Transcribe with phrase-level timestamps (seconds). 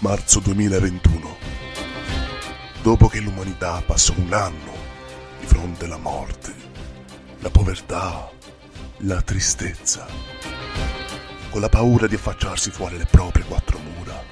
[0.00, 1.36] Marzo 2021.
[2.82, 4.72] Dopo che l'umanità passò un anno
[5.40, 6.54] di fronte alla morte,
[7.40, 8.30] la povertà,
[8.98, 10.06] la tristezza,
[11.50, 14.22] con la paura di affacciarsi fuori le proprie quattro mura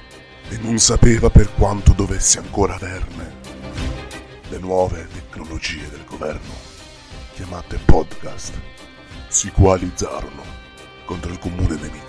[0.47, 3.35] e non sapeva per quanto dovesse ancora averne,
[4.47, 6.53] le nuove tecnologie del governo,
[7.33, 8.57] chiamate podcast,
[9.27, 10.43] si coalizzarono
[11.03, 12.06] contro il comune nemico,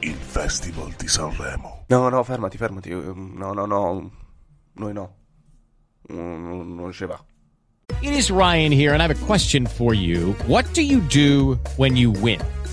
[0.00, 1.84] il Festival di Sanremo.
[1.88, 2.90] No, no, fermati, fermati.
[2.90, 4.10] Ehm, no, no, no.
[4.74, 5.14] Noi no.
[6.12, 7.18] Mm, non, non ci va.
[8.02, 10.34] It is Ryan here, and I have a question for you.
[10.46, 12.40] What do you do when you win?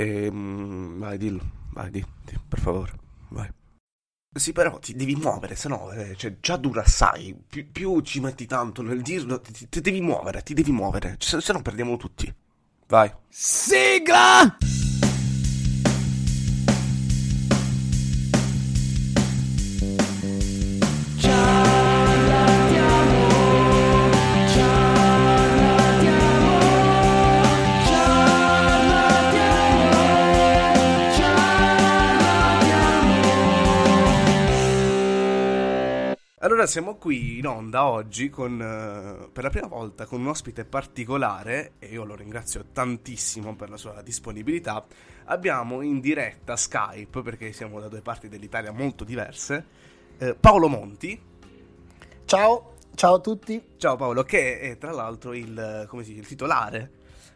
[0.00, 1.58] Ehm, vai, dillo.
[1.72, 2.92] Vai, di, di, per favore.
[3.28, 3.48] Vai.
[4.32, 7.36] Sì, però ti devi muovere, se no, eh, cioè, già dura assai.
[7.46, 11.16] Più, più ci metti tanto nel dirlo, ti, ti devi muovere, ti devi muovere.
[11.18, 12.32] Se, se no perdiamo tutti.
[12.86, 13.12] Vai.
[13.28, 14.56] Sigla!
[36.42, 40.64] Allora siamo qui in onda oggi con, eh, per la prima volta con un ospite
[40.64, 44.82] particolare e io lo ringrazio tantissimo per la sua disponibilità.
[45.24, 49.66] Abbiamo in diretta Skype, perché siamo da due parti dell'Italia molto diverse,
[50.16, 51.20] eh, Paolo Monti.
[52.24, 53.62] Ciao, ciao a tutti.
[53.76, 56.90] Ciao Paolo, che è tra l'altro il, come si dice, il titolare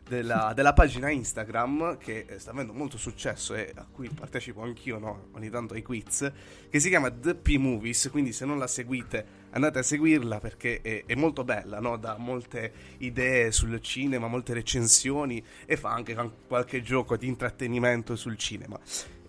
[0.06, 5.28] della, della pagina Instagram che sta avendo molto successo e a cui partecipo anch'io no?
[5.32, 6.30] ogni tanto ai quiz
[6.68, 10.80] che si chiama The P Movies quindi se non la seguite andate a seguirla perché
[10.82, 11.96] è, è molto bella no?
[11.96, 16.14] dà molte idee sul cinema molte recensioni e fa anche
[16.46, 18.78] qualche gioco di intrattenimento sul cinema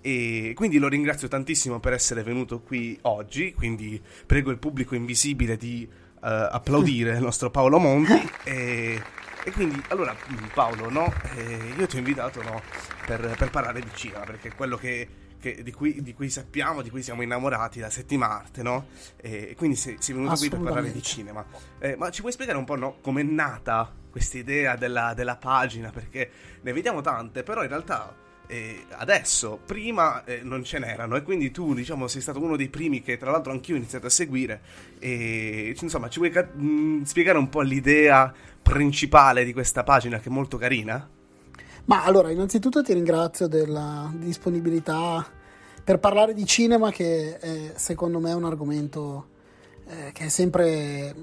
[0.02, 5.56] e quindi lo ringrazio tantissimo per essere venuto qui oggi quindi prego il pubblico invisibile
[5.56, 9.02] di uh, applaudire il nostro Paolo Monti e
[9.46, 10.16] e quindi, allora,
[10.56, 11.14] Paolo, no?
[11.36, 12.64] Eh, io ti ho invitato no,
[13.06, 15.08] per, per, parlare di cinema, perché è quello che,
[15.40, 18.88] che, di, cui, di, cui, sappiamo, di cui siamo innamorati da settima arte, no?
[19.18, 21.46] E quindi sei, sei venuto qui per parlare di cinema.
[21.78, 22.98] Eh, ma ci puoi spiegare un po', no?
[23.02, 25.92] Com'è nata questa idea della, della pagina?
[25.92, 26.32] Perché
[26.62, 28.16] ne vediamo tante, però in realtà
[28.48, 32.70] eh, adesso, prima eh, non ce n'erano e quindi tu diciamo sei stato uno dei
[32.70, 34.62] primi che tra l'altro anch'io ho iniziato a seguire
[35.00, 40.30] e insomma ci vuoi ca- mh, spiegare un po' l'idea principale di questa pagina che
[40.30, 41.08] è molto carina?
[41.86, 45.26] Ma allora innanzitutto ti ringrazio della disponibilità
[45.84, 49.28] per parlare di cinema che è, secondo me è un argomento
[49.88, 51.14] eh, che è sempre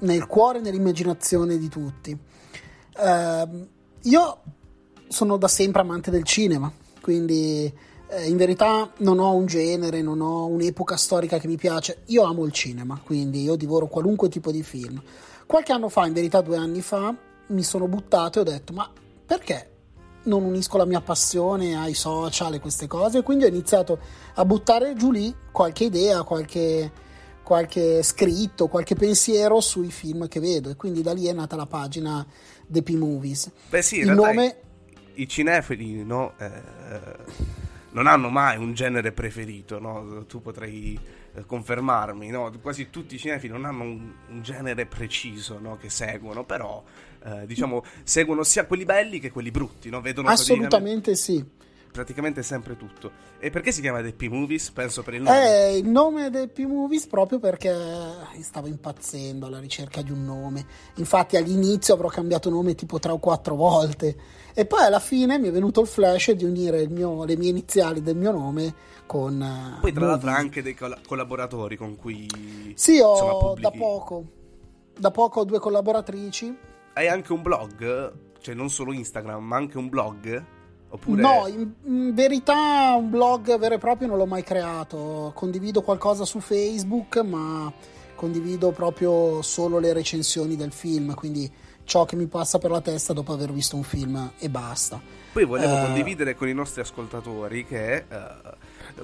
[0.00, 2.18] nel cuore e nell'immaginazione di tutti.
[2.98, 3.68] Ehm,
[4.02, 4.42] io
[5.08, 7.72] sono da sempre amante del cinema, quindi
[8.08, 12.02] eh, in verità non ho un genere, non ho un'epoca storica che mi piace.
[12.06, 15.02] Io amo il cinema, quindi io divoro qualunque tipo di film.
[15.46, 17.14] Qualche anno fa, in verità due anni fa,
[17.48, 18.90] mi sono buttato e ho detto: Ma
[19.26, 19.70] perché
[20.24, 23.22] non unisco la mia passione ai social e queste cose?
[23.22, 23.98] Quindi ho iniziato
[24.34, 26.90] a buttare giù lì qualche idea, qualche,
[27.42, 30.70] qualche scritto, qualche pensiero sui film che vedo.
[30.70, 32.24] E quindi da lì è nata la pagina
[32.66, 33.50] The P-Movies.
[33.68, 34.58] Beh sì, il nome.
[35.14, 36.34] I, cinefili, no?
[36.38, 36.50] eh,
[37.90, 40.24] non hanno mai un genere preferito, no?
[40.26, 40.98] Tu potrai
[41.34, 42.52] eh, confermarmi, no?
[42.60, 45.60] Quasi tutti i cinefili non hanno un, un genere preciso?
[45.80, 46.82] Che seguono, però,
[47.24, 50.00] eh, diciamo, seguono sia quelli belli che quelli brutti, no?
[50.00, 51.44] Vedono Assolutamente sì.
[51.94, 53.12] Praticamente sempre tutto.
[53.38, 54.72] E perché si chiama The P-Movies?
[54.72, 55.40] Penso per il nome.
[55.40, 57.72] È il nome del P-Movies proprio perché
[58.40, 60.66] stavo impazzendo alla ricerca di un nome.
[60.96, 64.16] Infatti all'inizio avrò cambiato nome tipo tre o quattro volte.
[64.54, 67.50] E poi alla fine mi è venuto il flash di unire il mio- le mie
[67.50, 68.74] iniziali del mio nome
[69.06, 69.40] con...
[69.40, 72.26] eh, Poi tra l'altro anche dei colla- collaboratori con cui...
[72.74, 74.24] Sì, ho insomma, da poco.
[74.98, 76.56] Da poco ho due collaboratrici.
[76.94, 78.12] Hai anche un blog?
[78.40, 80.44] Cioè non solo Instagram, ma anche un blog?
[80.94, 81.20] Oppure...
[81.20, 85.32] No, in, in verità un blog vero e proprio non l'ho mai creato.
[85.34, 87.72] Condivido qualcosa su Facebook, ma
[88.14, 91.50] condivido proprio solo le recensioni del film, quindi
[91.82, 95.00] ciò che mi passa per la testa dopo aver visto un film e basta.
[95.32, 98.04] Poi volevo Eh, condividere con i nostri ascoltatori che eh,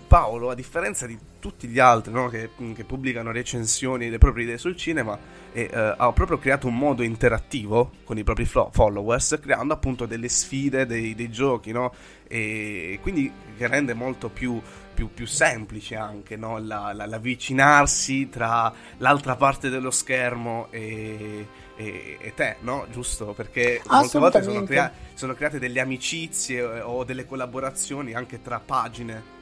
[0.07, 4.59] Paolo, a differenza di tutti gli altri no, che, che pubblicano recensioni delle proprie idee
[4.59, 5.19] sul cinema,
[5.53, 10.07] e, eh, ha proprio creato un modo interattivo con i propri flo- followers, creando appunto
[10.07, 11.93] delle sfide, dei, dei giochi, no?
[12.29, 14.61] E quindi che rende molto più,
[14.95, 16.59] più- più semplice anche no?
[16.59, 21.47] la- la- l'avvicinarsi tra l'altra parte dello schermo e,
[21.77, 22.87] e- e te, no?
[22.93, 23.33] Giusto?
[23.33, 28.61] Perché molte volte sono, crea- sono create delle amicizie eh, o delle collaborazioni anche tra
[28.61, 29.39] pagine.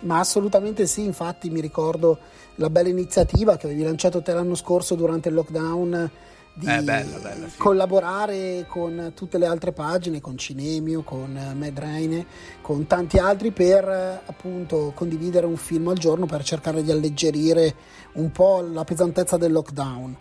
[0.00, 2.18] Ma assolutamente sì, infatti mi ricordo
[2.56, 6.10] la bella iniziativa che avevi lanciato te l'anno scorso durante il lockdown
[6.54, 7.58] di Eh, bella, bella, sì.
[7.58, 12.24] collaborare con tutte le altre pagine, con Cinemio, con eh, Mad Raine,
[12.62, 17.74] con tanti altri per appunto condividere un film al giorno per cercare di alleggerire
[18.14, 20.16] un po' la pesantezza del lockdown.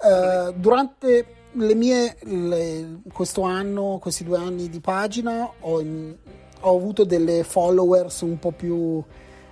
[0.00, 6.16] Eh, durante le mie, le- questo anno, questi due anni di pagina, ho, in-
[6.66, 9.02] ho avuto delle followers un po' più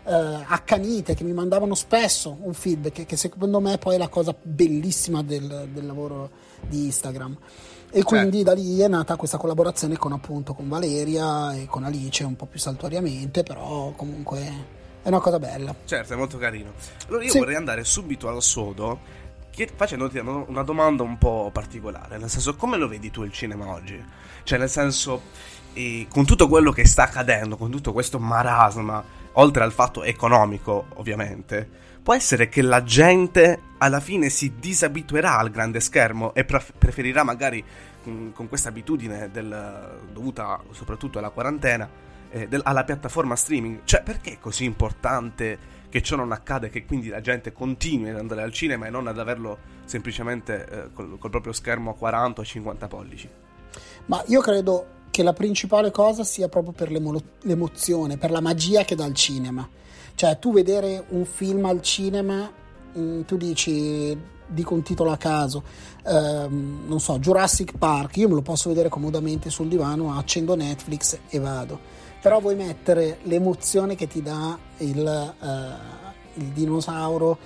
[0.05, 0.12] eh,
[0.47, 5.23] accanite che mi mandavano spesso un feedback, che secondo me poi è la cosa bellissima
[5.23, 6.31] del, del lavoro
[6.67, 7.37] di Instagram.
[7.94, 12.25] E quindi da lì è nata questa collaborazione con appunto con Valeria e con Alice
[12.25, 14.41] un po' più saltuariamente, però comunque
[15.03, 15.75] è una cosa bella.
[15.85, 16.73] Certo, è molto carino.
[17.09, 17.38] Allora io Sì.
[17.38, 18.99] vorrei andare subito al sodo
[19.76, 24.02] facendoti una domanda un po' particolare, nel senso come lo vedi tu il cinema oggi?
[24.43, 25.22] Cioè nel senso,
[25.75, 29.02] eh, con tutto quello che sta accadendo, con tutto questo marasma,
[29.32, 31.69] oltre al fatto economico ovviamente,
[32.02, 37.22] può essere che la gente alla fine si disabituerà al grande schermo e pref- preferirà
[37.22, 37.62] magari
[38.02, 41.88] con, con questa abitudine del- dovuta soprattutto alla quarantena
[42.31, 43.81] eh, del- alla piattaforma streaming.
[43.84, 48.09] Cioè, perché è così importante che ciò non accada e che quindi la gente continui
[48.09, 51.94] ad andare al cinema e non ad averlo semplicemente eh, col, col proprio schermo a
[51.94, 53.29] 40 o 50 pollici?
[54.06, 58.85] Ma io credo che la principale cosa sia proprio per l'emo- l'emozione, per la magia
[58.85, 59.69] che dà il cinema.
[60.14, 62.50] Cioè, tu vedere un film al cinema,
[62.97, 65.62] mm, tu dici, dico un titolo a caso,
[66.07, 71.19] ehm, non so, Jurassic Park, io me lo posso vedere comodamente sul divano, accendo Netflix
[71.28, 72.00] e vado.
[72.23, 77.37] Però vuoi mettere l'emozione che ti dà il, eh, il dinosauro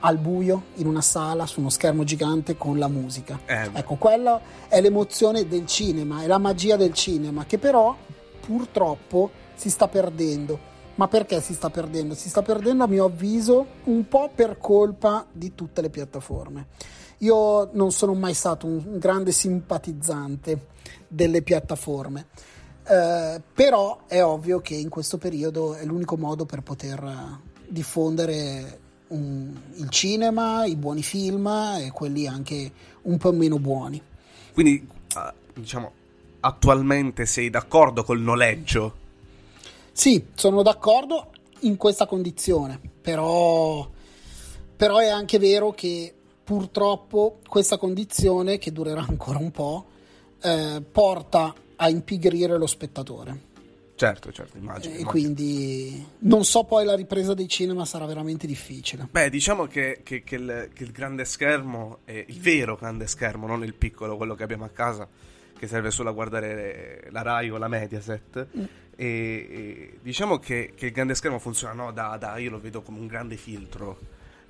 [0.00, 3.40] al buio in una sala su uno schermo gigante con la musica.
[3.44, 7.96] Eh, Ecco, quella è l'emozione del cinema, è la magia del cinema che però
[8.40, 10.76] purtroppo si sta perdendo.
[10.94, 12.14] Ma perché si sta perdendo?
[12.14, 16.66] Si sta perdendo a mio avviso un po' per colpa di tutte le piattaforme.
[17.18, 20.66] Io non sono mai stato un grande simpatizzante
[21.08, 22.26] delle piattaforme,
[22.88, 28.80] eh, però è ovvio che in questo periodo è l'unico modo per poter eh, diffondere
[29.08, 34.00] un- il cinema, i buoni film e quelli anche un po' meno buoni.
[34.52, 35.92] Quindi, eh, diciamo,
[36.40, 39.06] attualmente sei d'accordo col noleggio?
[39.92, 43.88] Sì, sono d'accordo in questa condizione, però,
[44.76, 46.14] però è anche vero che
[46.44, 49.86] purtroppo questa condizione, che durerà ancora un po',
[50.40, 53.46] eh, porta a impigrire lo spettatore.
[53.94, 54.94] Certo, certo, immagino.
[54.94, 55.10] E immagino.
[55.10, 59.08] quindi non so poi la ripresa dei cinema sarà veramente difficile.
[59.10, 63.48] Beh, diciamo che, che- che il, che il grande schermo, è il vero grande schermo,
[63.48, 65.08] non il piccolo, quello che abbiamo a casa,
[65.58, 68.46] che serve solo a guardare la Rai o la Mediaset.
[68.94, 72.82] E, e diciamo che, che il grande schermo funziona no, da, da- io lo vedo
[72.82, 73.98] come un grande filtro.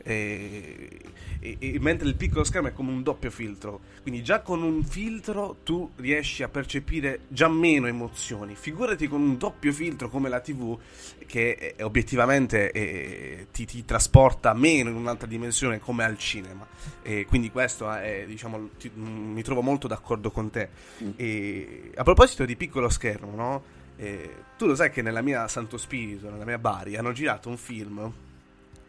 [0.02, 1.00] E,
[1.40, 3.80] e- e mentre il piccolo schermo è come un doppio filtro.
[4.02, 8.54] Quindi già con un filtro tu riesci a percepire già meno emozioni.
[8.54, 10.78] Figurati con un doppio filtro come la TV
[11.26, 16.66] che eh, obiettivamente eh, ti, ti trasporta meno in un'altra dimensione come al cinema.
[17.02, 20.68] E quindi questo è, diciamo, ti- mm, mi trovo molto d'accordo con te.
[21.16, 23.62] E a proposito di piccolo schermo, no?
[23.96, 27.56] Eh, tu lo sai che nella mia Santo Spirito, nella mia Bari, hanno girato un
[27.56, 28.12] film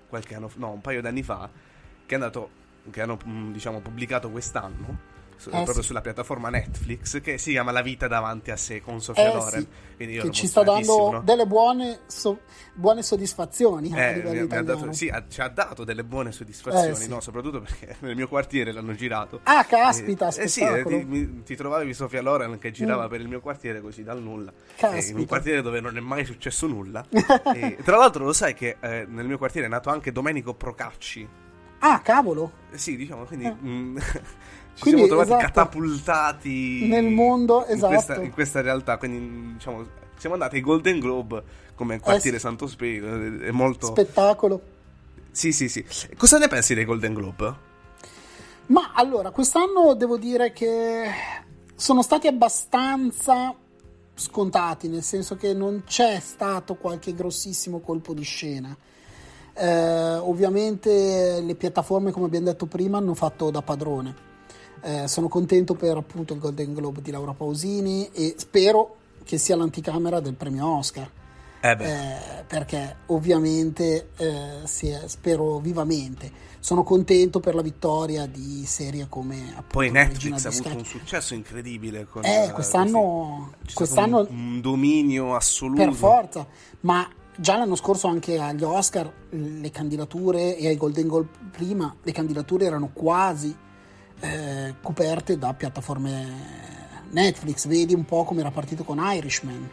[0.09, 1.49] qualche anno, no, un paio d'anni fa,
[2.05, 2.49] che andato,
[2.89, 5.08] che hanno mm, diciamo pubblicato quest'anno.
[5.39, 5.83] Su- Eh, proprio sì.
[5.83, 9.67] sulla piattaforma Netflix che si chiama La vita davanti a sé con Sofia Eh, Loren.
[9.97, 12.41] sì, che ci sta dando delle buone, so-
[12.73, 16.03] buone soddisfazioni a Eh, livello mi- mi ha dato- sì, ha- ci ha dato delle
[16.03, 17.07] buone soddisfazioni, Eh, sì.
[17.07, 17.21] no?
[17.21, 19.39] soprattutto perché nel mio quartiere l'hanno girato.
[19.43, 23.09] Ah, caspita, Eh, eh sì, eh, ti, mi- ti trovavi Sofia Loren che girava Mm.
[23.09, 24.51] per il mio quartiere così dal nulla.
[24.75, 25.11] Caspita.
[25.11, 27.05] In un quartiere dove non è mai successo nulla.
[27.55, 31.27] e, tra l'altro lo sai che nel mio quartiere è nato anche Domenico Procacci.
[31.81, 32.51] Ah, cavolo.
[32.71, 33.55] Sì, diciamo, quindi Eh.
[33.63, 33.97] mm,
[34.79, 35.61] ci Quindi, siamo trovati esatto.
[35.61, 38.21] catapultati Nel mondo, in questa, esatto.
[38.21, 38.97] in questa realtà.
[38.97, 39.85] Quindi, diciamo,
[40.17, 41.43] siamo andati ai Golden Globe
[41.75, 42.45] come quartiere Eh sì.
[42.45, 43.07] Santo Spirito.
[43.43, 43.87] È molto.
[43.87, 44.61] Spettacolo.
[45.31, 45.85] sì, sì, sì.
[46.17, 47.53] Cosa ne pensi dei Golden Globe?
[48.67, 51.09] Ma allora, quest'anno devo dire che
[51.75, 53.53] sono stati abbastanza
[54.15, 58.73] scontati, nel senso che non c'è stato qualche grossissimo colpo di scena.
[59.53, 64.27] Eh, ovviamente le piattaforme, come abbiamo detto prima, hanno fatto da padrone.
[64.81, 69.55] Eh, sono contento per appunto il Golden Globe di Laura Pausini e spero che sia
[69.55, 71.09] l'anticamera del premio Oscar.
[71.61, 71.75] Eh.
[71.77, 76.47] Eh, perché ovviamente eh, è- spero vivamente.
[76.61, 80.77] Sono contento per la vittoria di serie come appunto Poi Netflix ha avuto Sketch.
[80.77, 85.83] un successo incredibile con Eh, eh, quest'anno- quest'anno- un, un dominio assoluto.
[85.83, 86.47] Per forza,
[86.81, 87.07] ma
[87.37, 92.65] già l'anno scorso anche agli Oscar le candidature e ai Golden Globe prima le candidature
[92.65, 93.53] erano quasi
[94.19, 97.67] eh, coperte da piattaforme Netflix.
[97.67, 99.69] Vedi un po' come era partito con Irishman.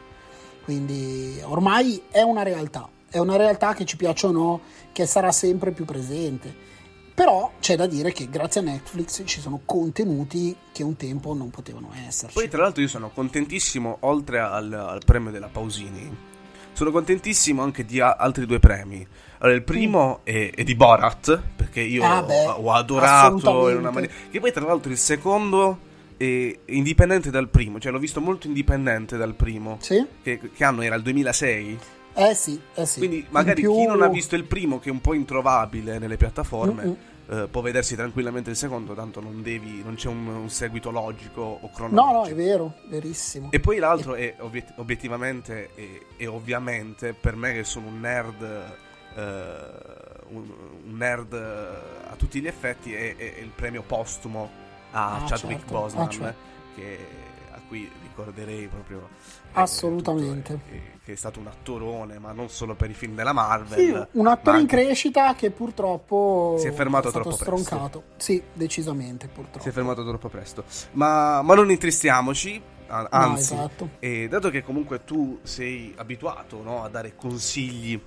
[0.65, 4.61] Quindi ormai è una realtà, è una realtà che ci piaccia o no,
[4.93, 6.65] che sarà sempre più presente.
[7.15, 11.49] Però c'è da dire che grazie a Netflix ci sono contenuti che un tempo non
[11.49, 12.35] potevano esserci.
[12.35, 16.15] Poi, tra l'altro, io sono contentissimo, oltre al, al premio della Pausini,
[16.77, 19.07] sono contentissimo anche di a- altri due premi.
[19.39, 22.11] Allora, il primo è, è di Borat, perché io Mm.
[22.11, 24.13] Ah, beh, ho, ho adorato in una maniera.
[24.31, 25.79] Che poi, tra l'altro, il secondo
[26.17, 29.77] è indipendente dal primo, cioè l'ho visto molto indipendente dal primo.
[29.81, 30.05] Sì?
[30.23, 30.95] Che, che anno era?
[30.95, 31.79] Il 2006?
[32.15, 32.99] Eh sì, eh sì.
[32.99, 36.17] Quindi, magari più- chi non ha visto il primo, che è un po' introvabile nelle
[36.17, 36.85] piattaforme.
[36.85, 36.97] Mm-mm.
[37.29, 41.41] Eh, può vedersi tranquillamente il secondo, tanto non devi, non c'è un, un seguito logico
[41.43, 42.13] o No, cronologico.
[42.19, 43.51] no, è vero, verissimo.
[43.51, 48.43] E poi l'altro è obiet- obiettivamente e, e ovviamente per me che sono un nerd,
[49.17, 49.61] eh,
[50.29, 50.51] un,
[50.85, 54.51] un nerd a tutti gli effetti, è, è il premio postumo
[54.93, 55.75] a Ah, Chadwick certo.
[55.75, 56.35] Boseman, Ah, certo.
[56.77, 56.99] che,
[57.53, 60.53] a cui ricorderei proprio eh, Assolutamente.
[60.55, 63.79] tutto, eh, che è stato un attorone, ma non solo per i film della Marvel.
[63.79, 67.65] Sì, un attore in crescita che purtroppo Si è fermato stato troppo presto.
[67.65, 68.03] stroncato.
[68.17, 69.61] Sì, decisamente purtroppo.
[69.61, 70.65] Si è fermato troppo presto.
[70.93, 73.89] Ma, ma non intristiamoci, anzi, esatto.
[73.99, 78.01] e dato che comunque tu sei abituato no, a dare consigli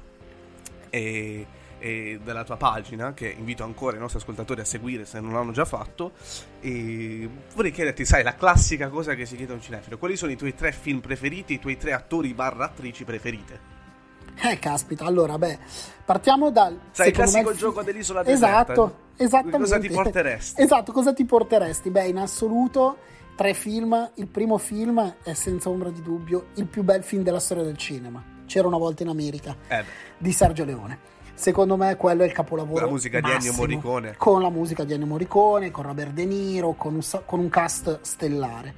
[0.90, 1.48] e,
[1.80, 5.52] e della tua pagina, che invito ancora i nostri ascoltatori a seguire se non l'hanno
[5.52, 6.12] già fatto,
[6.60, 10.32] e vorrei chiederti, sai, la classica cosa che si chiede a un cinefilo, quali sono
[10.32, 13.78] i tuoi tre film preferiti, i tuoi tre attori barra attrici preferite?
[14.42, 15.58] Eh, caspita, allora, beh,
[16.06, 16.80] partiamo dal...
[16.92, 18.72] Sai, il me classico fi- gioco dell'isola deserta.
[18.72, 19.58] Esatto, esattamente.
[19.58, 20.62] Cosa ti porteresti?
[20.62, 21.90] Esatto, cosa ti porteresti?
[21.90, 22.98] Beh, in assoluto,
[23.36, 24.12] tre film.
[24.16, 27.76] Il primo film è senza ombra di dubbio il più bel film della storia del
[27.76, 28.24] cinema.
[28.46, 29.84] C'era una volta in America, Eh
[30.20, 31.00] di Sergio Leone.
[31.40, 32.84] Secondo me quello è il capolavoro.
[32.84, 33.56] La musica di Ennio massimo.
[33.56, 34.16] Morricone.
[34.18, 38.00] Con la musica di Ennio Morricone, con Robert De Niro, con un, con un cast
[38.02, 38.74] stellare.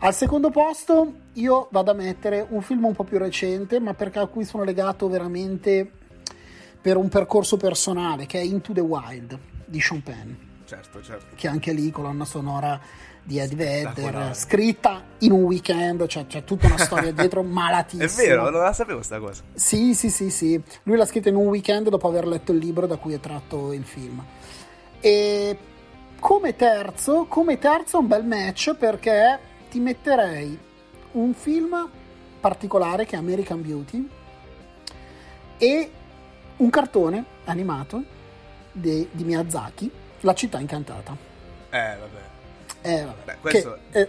[0.00, 4.18] Al secondo posto io vado a mettere un film un po' più recente, ma perché
[4.18, 5.90] a cui sono legato veramente
[6.82, 10.32] per un percorso personale, che è Into the Wild di Sean Penn,
[10.66, 11.34] Certo, certo.
[11.34, 12.78] che anche lì colonna sonora
[13.22, 18.04] di Eddie Vedder, scritta in un weekend, cioè c'è tutta una storia dietro malatissima.
[18.04, 19.42] È vero, non la sapevo sta cosa.
[19.54, 20.60] Sì, sì, sì, sì.
[20.84, 23.72] Lui l'ha scritta in un weekend dopo aver letto il libro da cui è tratto
[23.72, 24.24] il film.
[25.00, 25.58] E
[26.18, 29.38] come terzo, come terzo un bel match perché
[29.70, 30.58] ti metterei
[31.12, 31.88] un film
[32.40, 34.08] particolare che è American Beauty
[35.58, 35.90] e
[36.56, 38.02] un cartone animato
[38.72, 41.16] di, di Miyazaki, La città incantata.
[41.70, 42.31] Eh, vabbè.
[42.82, 44.08] Eh, vabbè, Beh, questo- che, eh,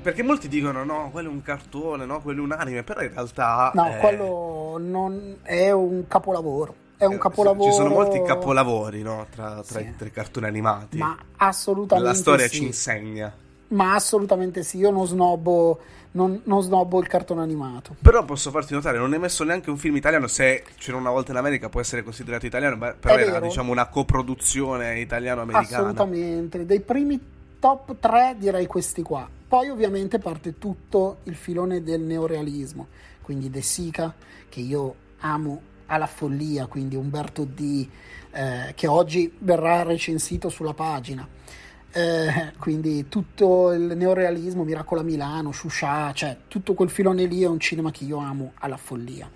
[0.00, 3.10] Perché molti dicono no, quello è un cartone, no, quello è un anime, però in
[3.12, 3.72] realtà...
[3.74, 6.74] No, eh, quello non è un capolavoro.
[6.96, 7.68] È un eh, capolavoro.
[7.70, 9.86] Ci sono molti capolavori, no, tra, tra, Sì.
[9.86, 10.98] i, tra i cartoni animati.
[10.98, 12.56] Ma assolutamente La storia sì.
[12.56, 13.32] ci insegna.
[13.68, 15.78] Ma assolutamente sì, io non snobbo,
[16.12, 17.96] non, non snobbo il cartone animato.
[18.00, 21.32] Però posso farti notare, non è messo neanche un film italiano, se c'era una volta
[21.32, 23.46] in America può essere considerato italiano, però È era vero.
[23.46, 25.82] diciamo una coproduzione italiano-americana.
[25.82, 26.64] Assolutamente.
[26.64, 27.20] Dei primi
[27.58, 29.28] top 3 direi questi qua.
[29.48, 32.88] Poi ovviamente parte tutto il filone del neorealismo,
[33.22, 34.14] quindi De Sica,
[34.48, 37.88] che io amo alla follia, quindi Umberto D,
[38.30, 41.26] eh, che oggi verrà recensito sulla pagina.
[41.90, 47.46] Eh, quindi tutto il neorealismo, Miracolo a Milano, Shusha, cioè tutto quel filone lì è
[47.46, 49.30] un cinema che io amo alla follia.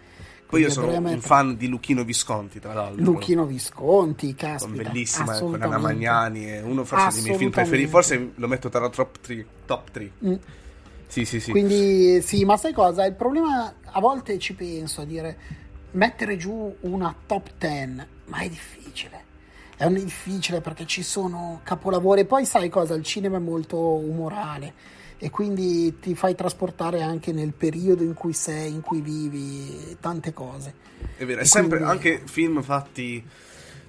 [0.53, 3.03] Poi io sono un fan di Luchino Visconti, tra l'altro.
[3.03, 5.63] Luchino Visconti, Con caspita, bellissima, con.
[5.63, 9.47] Anna Magnani, è uno forse dei miei film preferiti, forse lo metto tra top 3.
[9.65, 10.11] Top 3.
[10.27, 10.35] Mm.
[11.07, 11.53] Sì, sì, sì.
[11.53, 13.07] Quindi sì, ma sai cosa?
[13.07, 15.39] Il problema a volte ci penso a dire
[15.93, 19.25] mettere giù una top 10, ma è difficile.
[19.75, 22.27] È difficile perché ci sono capolavori.
[22.27, 22.93] Poi sai cosa?
[22.93, 24.75] Il cinema è molto umorale
[25.25, 30.33] e quindi ti fai trasportare anche nel periodo in cui sei, in cui vivi, tante
[30.33, 30.75] cose.
[31.17, 33.25] È vero, è sempre, quindi- anche film fatti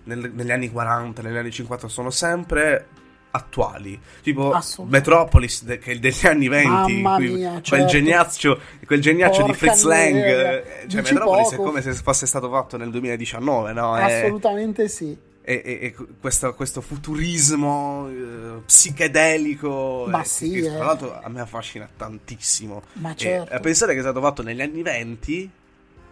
[0.03, 2.87] nel- negli anni 40, negli anni 50 sono sempre
[3.31, 3.99] attuali.
[4.21, 4.55] Tipo.
[4.85, 7.85] Metropolis, de- che è degli anni 20, Mamma qui- mia, quel certo.
[7.87, 10.13] geniaccio, quel geniaccio di Fritz Lang.
[10.21, 11.69] Cioè, Dici Metropolis è poco.
[11.69, 13.97] come se fosse stato fatto nel 2019, no?
[13.97, 15.17] È- Assolutamente sì.
[15.45, 20.75] E, e- e questo, questo futurismo eh, psichedelico Ma eh, sì, che, che eh.
[20.75, 23.53] tra l'altro a me affascina tantissimo Ma E certo.
[23.53, 25.51] a pensare che è stato fatto negli anni 20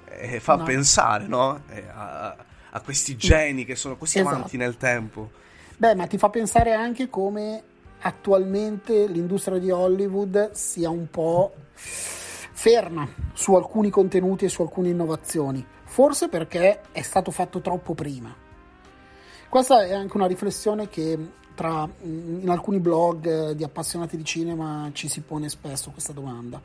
[0.10, 0.64] eh, fa No.
[0.64, 1.62] pensare no?
[1.70, 2.36] Eh, a,
[2.72, 4.36] a questi geni che sono così Esatto.
[4.36, 5.32] avanti nel tempo
[5.78, 7.64] Beh, ma ti fa pensare anche come
[8.02, 15.66] attualmente l'industria di Hollywood sia un po' ferma su alcuni contenuti e su alcune innovazioni.
[15.86, 18.32] Forse perché è stato fatto troppo prima.
[19.52, 21.18] Questa è anche una riflessione che
[21.56, 26.62] tra, in alcuni blog eh, di appassionati di cinema ci si pone spesso questa domanda.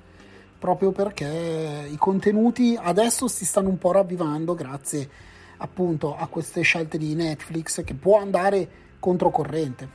[0.57, 5.11] Proprio perché i contenuti adesso si stanno un po' ravvivando grazie
[5.57, 8.69] appunto a queste scelte di Netflix che può andare
[9.01, 9.89] controcorrente.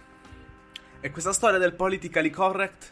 [1.00, 2.92] e questa storia del politically correct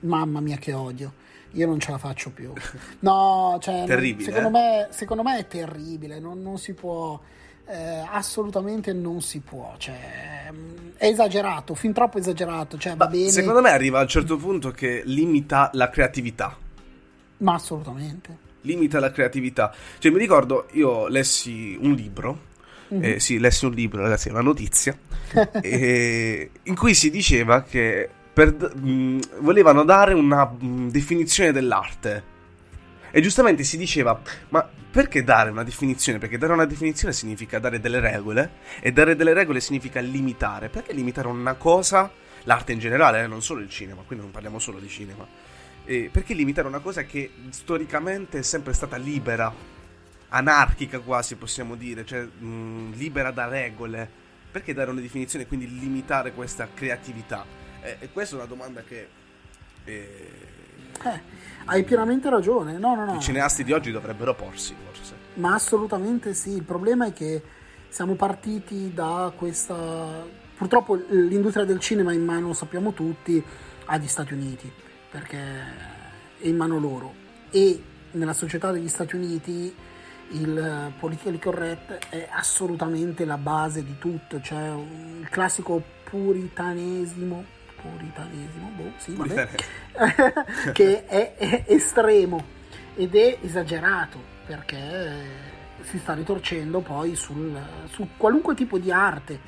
[0.00, 1.12] Mamma mia che odio.
[1.50, 2.50] Io non ce la faccio più.
[3.00, 4.62] No, cioè, Terribile, secondo, eh?
[4.62, 6.18] me, secondo me è terribile.
[6.18, 7.20] Non, non si può.
[7.66, 9.74] Eh, assolutamente non si può.
[9.78, 12.78] Cioè, mm, è esagerato, fin troppo esagerato.
[12.78, 16.56] Cioè, va bene, secondo me arriva a un certo punto che limita la creatività
[17.38, 18.36] ma assolutamente.
[18.62, 19.72] limita la creatività.
[19.98, 22.52] Cioè, mi ricordo, io lessi un libro.
[22.88, 23.02] Mhm.
[23.02, 24.96] eh, sì, lessi un libro, ragazzi, una notizia.
[25.62, 32.32] eh, in cui si diceva che per mh, volevano dare una mh, definizione dell'arte.
[33.16, 36.18] E giustamente si diceva: Ma perché dare una definizione?
[36.18, 38.54] Perché dare una definizione significa dare delle regole.
[38.80, 40.68] E dare delle regole significa limitare.
[40.68, 42.10] Perché limitare una cosa,
[42.42, 45.24] l'arte in generale, eh, non solo il cinema, quindi non parliamo solo di cinema.
[45.84, 49.54] Eh, perché limitare una cosa che storicamente è sempre stata libera,
[50.30, 54.10] anarchica quasi possiamo dire, cioè mh, libera da regole?
[54.50, 57.46] Perché dare una definizione e quindi limitare questa creatività?
[57.80, 59.06] Eh, e questa è una domanda che
[59.84, 60.52] eh,
[61.02, 61.20] Eh,
[61.66, 62.78] hai pienamente ragione.
[62.78, 63.14] No, no, no.
[63.14, 65.14] i cineasti di oggi dovrebbero porsi, forse.
[65.34, 67.42] Ma assolutamente sì, il problema è che
[67.88, 70.42] siamo partiti da questa...
[70.56, 73.42] Purtroppo l'industria del cinema è in mano, sappiamo tutti,
[73.86, 74.70] agli Stati Uniti,
[75.10, 75.38] perché
[76.38, 77.12] è in mano loro.
[77.50, 79.74] E nella società degli Stati Uniti
[80.30, 84.74] il politically correct è assolutamente la base di tutto, cioè
[85.20, 87.44] il classico puritanesimo,
[87.90, 89.16] puritanesimo, boh, sì,
[90.72, 92.44] che è, è estremo
[92.96, 95.42] ed è esagerato perché
[95.82, 97.56] si sta ritorcendo poi sul,
[97.90, 99.38] su qualunque tipo di arte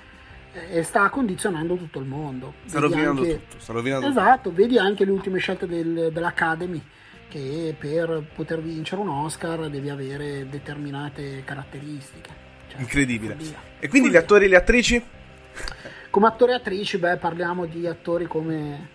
[0.52, 2.54] eh, e sta condizionando tutto il mondo.
[2.66, 6.82] Sta Vedi rovinando anche- tutto, sta rovinando Esatto, vedi anche le ultime scelte del- dell'Academy
[7.28, 12.30] che per poter vincere un Oscar devi avere determinate caratteristiche.
[12.68, 13.36] Cioè, Incredibile.
[13.78, 14.20] E quindi gli Follia.
[14.20, 15.04] attori e le attrici?
[16.16, 18.88] Come attori e attrici, beh, parliamo di attori come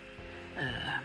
[0.55, 0.61] eh,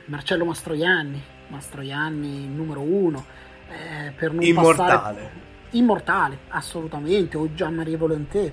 [0.06, 3.22] Marcello Mastroianni, Mastroianni numero uno,
[3.68, 4.92] eh, per non Immortale.
[4.94, 5.30] passare-
[5.72, 8.50] immortale, assolutamente, o Gian-Marie Volonté,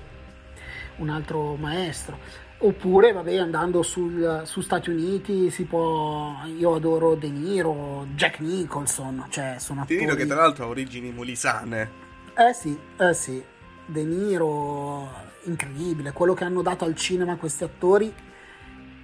[0.96, 2.18] un altro maestro.
[2.58, 6.34] Oppure, vabbè, andando sul, su Stati Uniti si può.
[6.58, 10.00] Io adoro De Niro, Jack Nicholson, cioè sono attori.
[10.00, 11.90] dico che tra l'altro ha origini molisane.
[12.36, 13.42] Eh sì, eh sì.
[13.86, 16.12] De Niro, incredibile.
[16.12, 18.12] Quello che hanno dato al cinema questi attori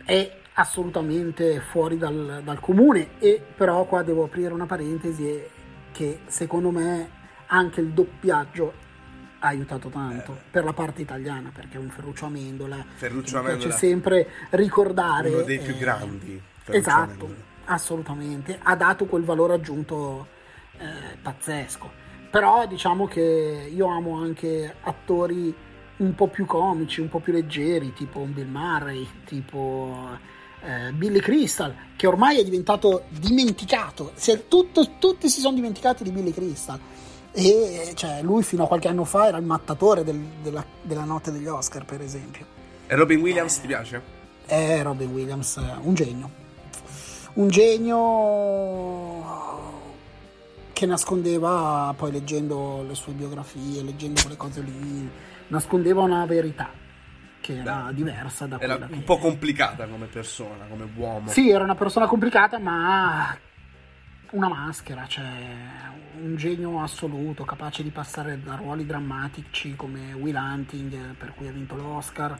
[0.04, 5.42] è assolutamente fuori dal, dal comune e però qua devo aprire una parentesi
[5.92, 7.10] che secondo me
[7.46, 8.72] anche il doppiaggio
[9.42, 12.84] ha aiutato tanto per la parte italiana perché è un Ferruccio Amendola Eh.
[12.96, 13.74] Ferruccio che mi piace Amendola.
[13.78, 16.42] sempre ricordare Uno dei più eh, grandi.
[16.58, 17.34] Ferruccio esatto Amendola.
[17.66, 20.26] assolutamente ha dato quel valore aggiunto
[20.78, 21.90] eh, pazzesco
[22.30, 25.54] però diciamo che io amo anche attori
[26.00, 29.94] un po' più comici un po' più leggeri tipo Bill Murray tipo
[30.62, 36.10] eh, Billy Crystal che ormai è diventato dimenticato è tutto- tutti si sono dimenticati di
[36.10, 36.78] Billy Crystal
[37.32, 41.30] e cioè, lui fino a qualche anno fa era il mattatore del- della, della notte
[41.30, 42.44] degli Oscar per esempio
[42.86, 44.18] E Robin Williams ti piace?
[44.46, 46.28] è Robin Williams, eh, un genio.
[47.34, 49.22] Un genio
[50.72, 55.08] che nascondeva, poi leggendo le sue biografie, leggendo quelle cose lì,
[55.50, 56.70] nascondeva una verità
[57.40, 61.28] che era diversa da Era quella un che- po' complicata come persona, come uomo.
[61.28, 63.36] Sì, era una persona complicata, ma
[64.32, 65.24] una maschera, cioè
[66.20, 71.52] un genio assoluto, capace di passare da ruoli drammatici come Will Hunting, per cui ha
[71.52, 72.38] vinto l'Oscar,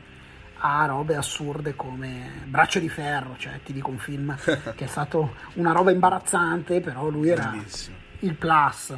[0.62, 5.35] a robe assurde come Braccio di Ferro, cioè ti dico un film che è stato
[5.55, 7.96] una roba imbarazzante, però lui era Bellissimo.
[8.20, 8.94] il plus.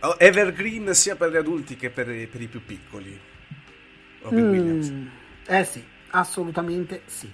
[0.00, 3.20] Oh, Evergreen sia per gli adulti che per, per i più piccoli.
[4.22, 4.92] Robin Mm, Williams.
[5.46, 7.30] eh sì, assolutamente sì.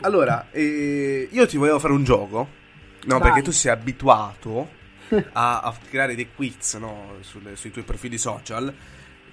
[0.00, 2.60] Allora, eh, io ti volevo fare un gioco.
[3.04, 3.28] No, Vai.
[3.28, 4.68] perché tu sei abituato
[5.32, 8.72] a, a creare dei quiz no, sulle- sui tuoi profili social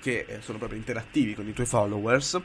[0.01, 2.39] che eh, sono proprio interattivi con i tuoi followers.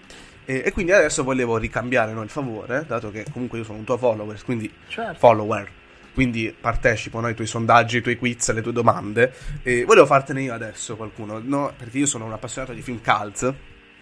[0.45, 3.85] E, e quindi adesso volevo ricambiare no, il favore, dato che comunque io sono un
[3.85, 5.19] tuo follower, quindi Certo.
[5.19, 5.71] follower.
[6.13, 9.33] Quindi partecipo no, ai tuoi sondaggi, ai tuoi quiz, alle tue domande.
[9.63, 11.73] E volevo fartene io adesso qualcuno, no?
[11.77, 13.55] Perché io sono un appassionato di film cult.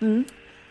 [0.04, 0.20] Mm.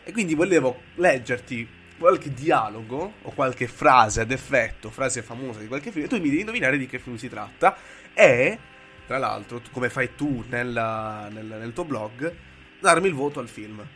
[0.04, 5.92] E quindi volevo leggerti qualche dialogo o qualche frase ad effetto, frase famosa di qualche
[5.92, 7.76] film, e tu mi devi indovinare di che film si tratta.
[8.12, 8.58] E,
[9.06, 12.34] tra l'altro, come fai tu nella- nel, nel tuo blog,
[12.80, 13.86] darmi il voto al film.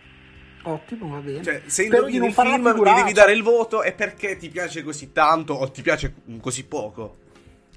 [0.63, 1.43] Ottimo, va bene.
[1.43, 4.37] Cioè, se indovini non il fare una film, mi devi dare il voto e perché
[4.37, 7.19] ti piace così tanto o ti piace così poco.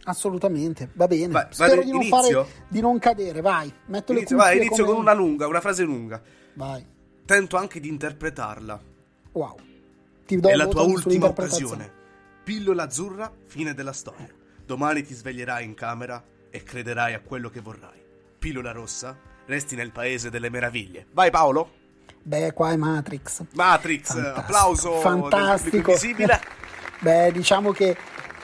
[0.06, 1.28] Assolutamente, va bene.
[1.28, 3.72] Vai, Spero vai, di non, fare, di non cadere, vai.
[3.88, 6.20] Metto le Inizio, cuffie vai, inizio come- con una lunga, una frase lunga.
[6.54, 6.84] Vai,
[7.30, 8.82] Tento anche di interpretarla.
[9.34, 9.56] wow.
[10.26, 11.88] Ti do È la tua ultima occasione.
[12.44, 14.34] Pillola azzurra, fine della storia.
[14.66, 18.04] Domani ti sveglierai in camera e crederai a quello che vorrai.
[18.40, 19.16] Pillola rossa,
[19.46, 21.06] resti nel paese delle meraviglie.
[21.12, 21.70] Vai Paolo.
[22.24, 23.44] Beh, qua è Matrix.
[23.54, 24.40] Matrix, Fantastico.
[24.40, 25.94] applauso Fantastico.
[27.00, 27.96] Beh, diciamo che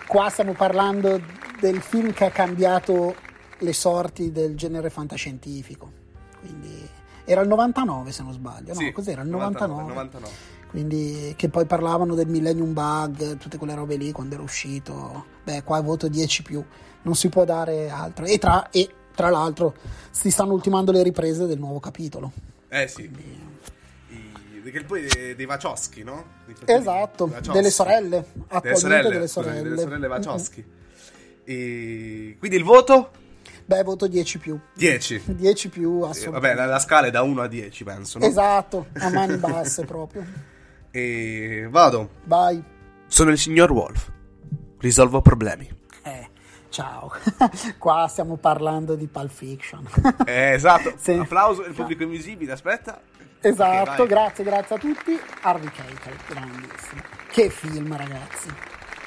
[0.06, 1.19] qua stiamo parlando
[1.60, 3.15] del film che ha cambiato
[3.58, 5.91] le sorti del genere fantascientifico.
[6.39, 8.80] Quindi era il 99 se non sbaglio, no?
[8.80, 9.22] Sì, Cos'era?
[9.22, 9.94] Il 99, 99.
[9.94, 10.54] 99.
[10.70, 15.26] Quindi che poi parlavano del Millennium Bug, tutte quelle robe lì quando era uscito.
[15.44, 16.64] Beh, qua voto 10 più,
[17.04, 18.26] non si può dare altro.
[18.26, 19.74] E tra, e tra l'altro
[20.12, 22.32] si stanno ultimando le riprese del nuovo capitolo.
[22.68, 23.04] Eh sì.
[23.04, 26.26] I, che poi dei, dei Wachowski, no?
[26.46, 27.52] Dei Esatto, Wachowski.
[27.54, 28.26] delle sorelle,
[28.62, 29.62] Delle sorelle, delle sorelle.
[29.62, 30.66] delle sorelle Wachowski.
[31.46, 33.12] E quindi il voto?
[33.65, 34.60] Beh, voto 10 più.
[34.75, 35.23] 10.
[35.25, 36.39] 10 più Eh, assolutamente.
[36.39, 38.25] Vabbè, la, la scala è da 1 a 10, penso, no?
[38.25, 40.23] Esatto, a mani basse proprio.
[40.91, 42.10] E vado.
[42.25, 42.63] Vai.
[43.08, 44.12] Sono il signor Wolf.
[44.80, 45.67] Risolvo problemi.
[46.04, 46.30] Eh,
[46.69, 47.12] ciao.
[47.80, 49.86] Qua stiamo parlando di Pulp Fiction.
[50.25, 50.93] Eh, esatto.
[51.01, 51.13] Sì.
[51.13, 53.01] Applauso del pubblico invisibile, aspetta.
[53.41, 54.08] esatto, Ok, vai.
[54.08, 55.19] grazie, grazie a tutti.
[55.41, 57.01] Harvey Keitel, grandissimo.
[57.32, 58.47] Che film, ragazzi.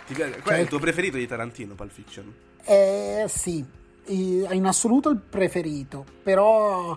[0.07, 0.31] Ti piace?
[0.40, 2.35] Qual è Cioè- il tuo preferito di Tarantino, Pulp Fiction?
[2.64, 3.64] Eh, sì,
[4.12, 6.97] in assoluto il preferito, però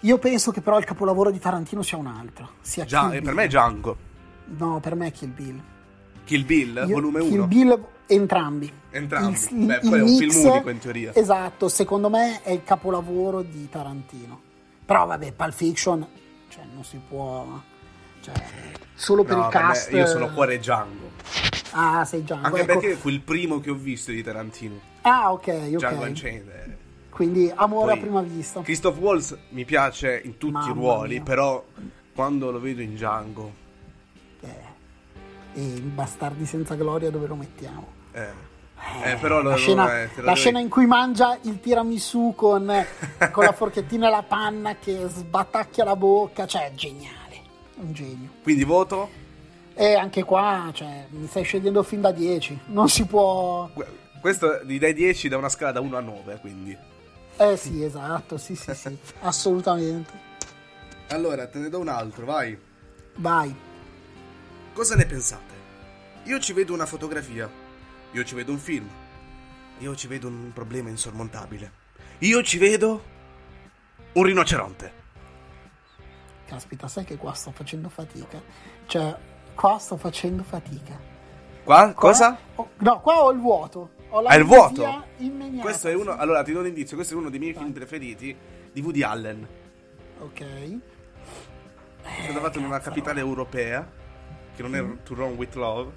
[0.00, 2.50] io penso che però il capolavoro di Tarantino sia un altro.
[2.60, 3.96] Sia Gia- Kill eh, per me è Django.
[4.56, 5.60] No, per me è Kill Bill.
[6.24, 7.46] Kill Bill, Io- volume Kill 1.
[7.46, 8.72] Bill entrambi.
[8.90, 9.38] Entrambi.
[9.50, 11.14] Il- Beh, il poi è un mix- film unico in teoria.
[11.14, 14.40] Esatto, secondo me è il capolavoro di Tarantino.
[14.84, 16.06] Però vabbè, Pulp Fiction,
[16.48, 17.44] cioè non si può...
[18.20, 18.34] Cioè,
[18.94, 19.92] solo per No, il per me- cast...
[19.92, 21.10] io sono cuore Django.
[21.72, 22.46] Ah, sei Django.
[22.46, 22.78] Anche ecco.
[22.78, 24.94] perché fu il primo che ho visto di Tarantino.
[25.08, 26.08] Ah, ok, Django ok.
[26.08, 26.48] Unchained.
[26.48, 26.76] eh.
[27.10, 28.60] Quindi amore Poi a prima vista.
[28.60, 31.22] Christoph Waltz mi piace in tutti Mamma i ruoli, mia.
[31.22, 31.64] però
[32.14, 33.52] quando lo vedo in Django...
[34.42, 34.74] Eh,
[35.54, 37.86] E in Bastardi senza gloria dove lo mettiamo?
[38.12, 38.28] Eh,
[39.04, 42.70] eh, però lo, la scena, eh, la scena in cui mangia il tiramisù con,
[43.32, 47.40] con la forchettina e la panna che sbattacchia la bocca, cioè è geniale,
[47.76, 48.28] un genio.
[48.42, 49.08] Quindi voto?
[49.72, 53.70] E anche qua, cioè, mi stai scegliendo fin da 10, non si può...
[53.72, 56.76] Que- Questo gli dai 10 da una scala da 1 a 9, quindi.
[57.36, 60.12] Eh sì, esatto, sì, sì, sì, assolutamente.
[61.10, 62.58] Allora, te ne do un altro, vai.
[63.14, 63.54] Vai.
[64.72, 65.54] Cosa ne pensate?
[66.24, 67.48] Io ci vedo una fotografia.
[68.10, 68.88] Io ci vedo un film.
[69.78, 71.70] Io ci vedo un problema insormontabile.
[72.18, 73.04] Io ci vedo
[74.14, 74.92] un rinoceronte.
[76.46, 78.42] Caspita, sai che qua sto facendo fatica.
[78.86, 79.16] Cioè,
[79.54, 80.98] qua sto facendo fatica.
[81.62, 81.92] Qua?
[81.92, 82.36] Qua- Cosa?
[82.56, 83.94] oh, no, qua ho il vuoto.
[84.10, 85.04] Ho la Ah, il vuoto?
[85.18, 86.16] immediata, Questo è uno.
[86.16, 86.96] Allora, ti do un indizio.
[86.96, 88.34] Questo è uno dei miei film preferiti
[88.72, 89.46] di Woody Allen.
[90.20, 90.40] Ok.
[92.02, 93.86] È stato fatto in una capitale europea.
[94.54, 95.90] Che non è To Run with Love.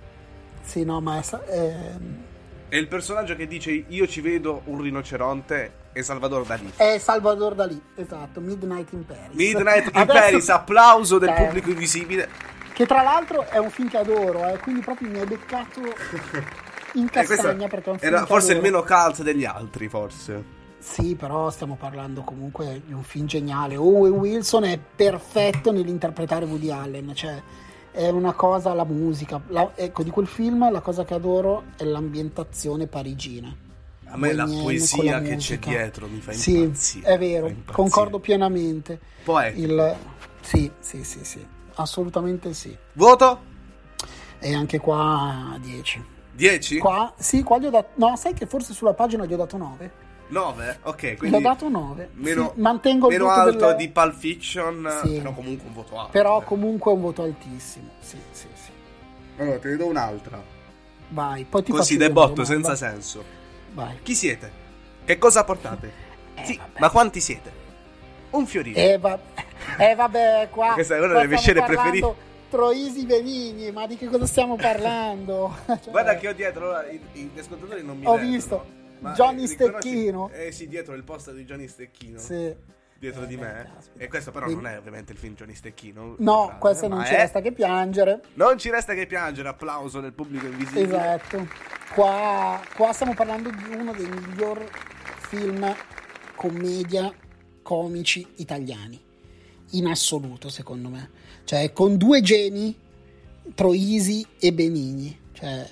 [0.63, 2.23] Sì, no, ma è, sa- ehm,
[2.67, 6.71] E il personaggio che dice io ci vedo un rinoceronte è Salvador Dalì.
[6.75, 9.33] è Salvador Dalì, esatto, Midnight in Paris.
[9.33, 12.29] Midnight in Adesso- Paris, applauso del Eh, pubblico invisibile.
[12.73, 15.81] Che tra l'altro è un film che adoro, eh, quindi proprio mi hai beccato
[16.93, 20.57] in Eh, castagna perché è un film era forse il meno cult degli altri, forse.
[20.79, 23.75] Sì, però stiamo parlando comunque di un film geniale.
[23.75, 27.41] Owen Wilson è perfetto nell'interpretare Woody Allen, cioè
[27.91, 29.41] è una cosa la musica.
[29.47, 33.53] La- ecco, di quel film la cosa che adoro è l'ambientazione parigina.
[34.11, 37.13] A me la poesia la che c'è dietro mi fa Sì, impazzire.
[37.13, 38.99] è vero, concordo pienamente.
[39.23, 39.61] Poetico.
[39.61, 39.95] Il...
[40.41, 42.75] Sì, sì, sì, sì, assolutamente sì.
[42.93, 43.41] Voto?
[44.39, 46.03] E anche qua 10.
[46.39, 46.77] 10?
[46.77, 47.89] Qua, sì, qua gli ho dato...
[47.95, 49.91] No, sai che forse sulla pagina gli ho dato 9?
[50.27, 50.79] 9?
[50.83, 52.09] Ok, Gli quindi ho dato 9.
[52.13, 55.17] meno, Sì, mantengo il meno voto alto del- di Pulp Fiction, Sì.
[55.17, 56.11] però comunque un voto alto.
[56.11, 56.45] Però eh.
[56.45, 57.89] comunque è un voto altissimo.
[57.99, 58.69] Sì, sì, sì.
[59.37, 60.41] Allora, te ne do un'altra.
[61.09, 62.53] Vai, poi ti Così, faccio io de una botto, domanda.
[62.53, 63.23] senza senso.
[63.73, 63.99] Vai.
[64.01, 64.51] Chi siete?
[65.03, 65.91] Che cosa portate?
[66.35, 66.79] Eh, sì, vabbè.
[66.79, 67.51] ma quanti siete?
[68.29, 68.77] Un fiorino.
[68.77, 69.19] Eh, va-
[69.77, 70.71] eh, vabbè, qua.
[70.73, 72.15] Questa è una delle mie scene parlando
[72.49, 75.55] Troisi Benigni, ma di che cosa stiamo parlando?
[75.67, 76.73] Cioè, Guarda che ho dietro,
[77.13, 78.65] gli ascoltatori non mi Ho vedono, visto.
[79.13, 80.29] Johnny eh, riconosci- Stecchino.
[80.33, 82.17] Eh sì, dietro il poster di Johnny Stecchino.
[82.19, 82.53] Sì.
[82.99, 83.69] Dietro Eh, di me.
[83.75, 84.03] caspita.
[84.03, 86.15] E questo però Quindi- non è ovviamente il film Johnny Stecchino.
[86.17, 88.19] No, Frase, questo non ci è- resta che piangere.
[88.33, 90.85] Non ci resta che piangere, applauso del pubblico invisibile.
[90.85, 91.47] Esatto.
[91.93, 94.67] Qua, qua stiamo parlando di uno dei miglior
[95.19, 95.73] film
[96.35, 97.13] commedia
[97.61, 99.07] comici italiani.
[99.71, 101.09] In assoluto, secondo me.
[101.43, 102.75] Cioè, con due geni,
[103.53, 105.17] Troisi e Benigni.
[105.33, 105.67] Cioè,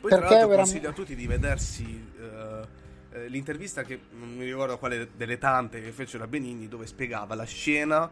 [0.00, 0.56] Poi tra perché l'altro veramente...
[0.56, 5.90] consiglio a tutti di vedersi eh, l'intervista che non mi ricordo quale delle tante che
[5.90, 8.10] fecero a Benigni dove spiegava la scena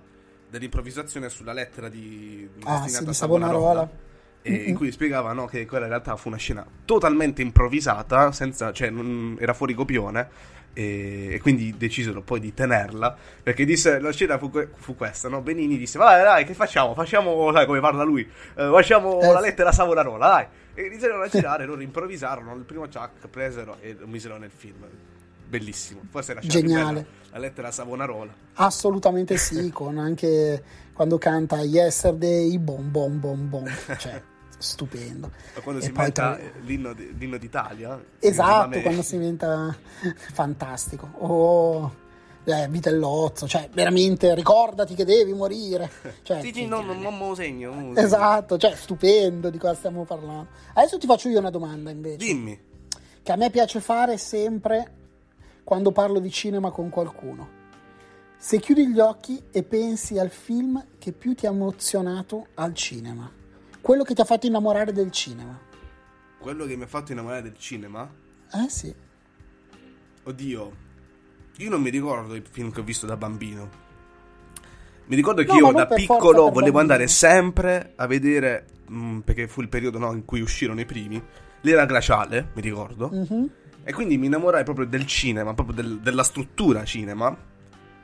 [0.49, 3.89] dell'improvvisazione sulla lettera di, Ah, sì, di Savonarola.
[4.43, 8.73] e in cui spiegava no, che quella in realtà fu una scena totalmente improvvisata, senza,
[8.73, 10.57] cioè non, era fuori copione.
[10.79, 15.29] E, e quindi decisero poi di tenerla perché disse la scena fu, que- fu questa
[15.29, 15.41] no?
[15.41, 16.95] Benini disse vai dai che facciamo?
[16.95, 20.47] Facciamo sai come parla lui eh, facciamo Eh, la lettera Savonarola dai.
[20.75, 24.85] E iniziarono a girare loro improvvisarono il primo chuck presero e lo misero nel film.
[25.49, 26.03] Bellissimo.
[26.11, 27.07] Forse è la scena più Geniale.
[27.33, 28.33] la lettera Savonarola.
[28.55, 30.63] Assolutamente sì, con anche
[30.93, 33.65] quando canta Yesterday, bom bom bom bom,
[33.99, 34.23] cioè
[34.59, 35.31] stupendo.
[35.55, 39.75] Ma quando E si inventa tra- l'inno, di- l'inno d'Italia Esatto, me- quando si diventa
[40.33, 41.09] fantastico.
[41.19, 41.95] O
[42.45, 45.91] eh, Vitellozzo, cioè veramente ricordati che devi morire.
[46.23, 47.03] Cioè, sì, sì, no, grande.
[47.03, 50.49] non me lo segno mo- Esatto, cioè stupendo di cosa stiamo parlando.
[50.75, 52.67] Adesso ti faccio io una domanda invece, dimmi
[53.23, 54.93] che a me piace fare sempre
[55.65, 57.57] quando parlo di cinema con qualcuno.
[58.39, 63.31] Se chiudi gli occhi e pensi al film che più ti ha emozionato al cinema,
[63.89, 65.59] quello che ti ha fatto innamorare del cinema.
[66.39, 68.07] quello che mi ha fatto innamorare del cinema
[68.53, 68.95] Eh sì.
[70.25, 70.73] Oddio,
[71.57, 73.87] io non mi ricordo i film che ho visto da bambino.
[75.07, 76.19] Mi ricordo che No, io da piccolo
[76.51, 76.79] volevo bambino.
[76.81, 81.23] andare sempre a vedere, mh, perché fu il periodo no, in cui uscirono i primi,
[81.63, 83.09] l'era glaciale, mi ricordo.
[83.11, 83.51] Mhm.
[83.85, 87.35] E quindi mi innamorai proprio del cinema, proprio del- della struttura cinema,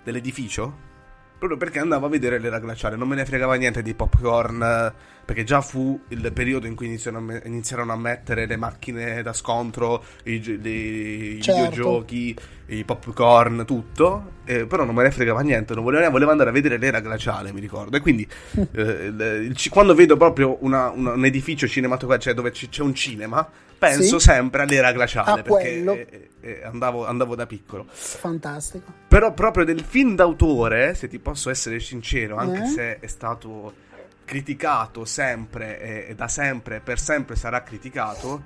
[0.03, 0.93] dell'edificio,
[1.39, 4.93] proprio perché andavo a vedere l'era glaciale, non me ne fregava niente dei popcorn,
[5.25, 10.03] perché già fu il periodo in cui iniziarono iniziarono a mettere le macchine da scontro,
[10.25, 11.61] i, i Certo.
[11.61, 16.51] videogiochi, i popcorn, tutto, eh, però non me ne fregava niente, non volevo, volevo andare
[16.51, 18.27] a vedere l'era glaciale, mi ricordo, e quindi
[18.73, 22.83] eh, il- il quando vedo proprio una- una- un edificio cinematografico, cioè dove c- c'è
[22.83, 23.47] un cinema,
[23.85, 24.25] penso Sì.
[24.25, 27.87] sempre all'era glaciale, A perché eh, eh, andavo, andavo da piccolo.
[27.89, 28.93] Fantastico.
[29.09, 32.67] Però proprio del film d'autore, se ti posso essere sincero, anche Eh?
[32.67, 33.83] se è stato
[34.25, 38.43] criticato sempre e, da sempre, per sempre sarà criticato,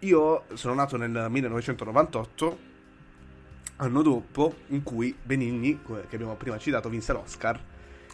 [0.00, 2.58] io sono nato nel 1998,
[3.76, 7.58] anno dopo, in cui Benigni, che abbiamo prima citato, vinse l'Oscar.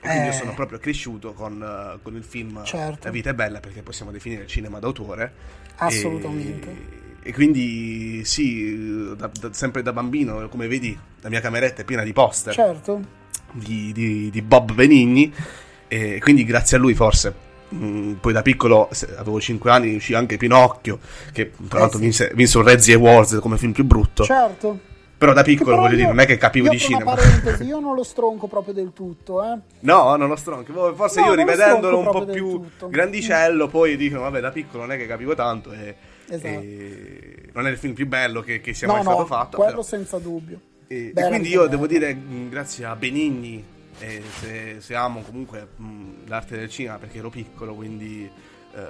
[0.03, 0.33] Quindi io Eh.
[0.33, 2.99] sono proprio cresciuto con, eh, con il film Certo.
[3.07, 5.33] La vita è bella, perché possiamo definire cinema d'autore.
[5.77, 6.69] Assolutamente.
[7.23, 11.85] E, e quindi sì, da- da- sempre da bambino, come vedi, la mia cameretta è
[11.85, 13.01] piena di poster Certo.
[13.53, 15.33] di, di- di Bob Benigni.
[15.87, 17.33] E quindi grazie a lui forse
[17.75, 18.89] mm, poi da piccolo,
[19.19, 20.99] avevo 5 anni, uscì anche Pinocchio,
[21.33, 22.05] che tra Eh, l'altro sì.
[22.05, 24.25] vinse, vinse un Razzie Awards come film più brutto.
[24.25, 24.91] Certo.
[25.23, 27.15] Però da piccolo, però voglio dire, io- non è che capivo di cinema.
[27.15, 29.57] Parentesi, io non lo stronco proprio del tutto, eh.
[29.81, 30.73] No, non lo stronco.
[30.73, 32.89] Boh, Forse No, io rivedendolo un po' più tutto.
[32.89, 35.95] grandicello, poi dico, vabbè, da piccolo non è che capivo tanto e,
[36.29, 36.47] Esatto.
[36.49, 39.57] e non è il film più bello che, che sia No, mai no, stato fatto.
[39.59, 40.61] quello però- senza dubbio.
[40.89, 43.65] E, e quindi io devo dire, mh, grazie a Benigni,
[43.99, 48.29] e se, se amo comunque mh, l'arte del cinema perché ero piccolo, quindi
[48.75, 48.81] eh,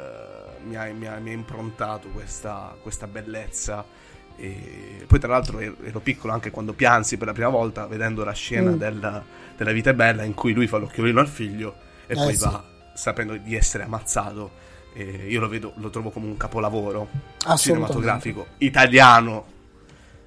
[0.64, 3.84] mi, ha, mi ha- mi ha improntato questa, questa bellezza.
[4.36, 8.24] E poi tra l'altro ero, ero piccolo anche quando piansi per la prima volta vedendo
[8.24, 8.76] la scena Mm.
[8.76, 9.24] della,
[9.56, 11.74] della vita è bella in cui lui fa l'occhiolino al figlio
[12.06, 12.44] e Eh, poi sì.
[12.44, 12.64] va
[12.94, 14.60] sapendo di essere ammazzato.
[14.94, 17.08] E io lo vedo, lo trovo come un capolavoro
[17.56, 19.46] cinematografico italiano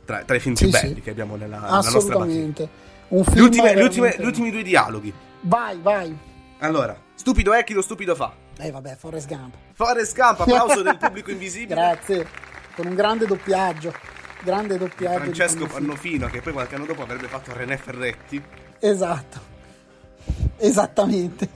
[0.05, 1.01] tra, tra i film più Sì, belli sì.
[1.01, 2.09] che abbiamo nella, nella nostra film
[3.09, 5.13] Gli, veramente- gli ultimi due dialoghi.
[5.41, 6.17] Vai, vai.
[6.59, 8.33] Allora, stupido è chi lo stupido fa.
[8.57, 9.53] Eh vabbè, Forrest Gump.
[9.73, 11.75] Forrest Gump, applauso del pubblico invisibile.
[11.75, 12.27] Grazie.
[12.75, 13.93] Con un grande doppiaggio.
[14.43, 15.29] Grande doppiaggio.
[15.29, 16.27] di Francesco Pannofino.
[16.27, 18.41] Che poi qualche anno dopo avrebbe fatto René Ferretti.
[18.79, 19.39] Esatto.
[20.57, 21.49] Esattamente.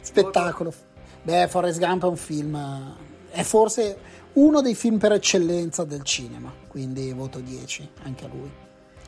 [0.00, 0.72] Spettacolo.
[1.22, 2.96] Beh, Forrest Gump è un film.
[3.30, 3.98] È forse
[4.34, 6.52] uno dei film per eccellenza del cinema.
[6.66, 8.50] Quindi voto 10 anche a lui.